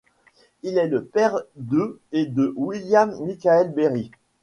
[0.63, 4.09] Il est le père de et de William Michael Berry.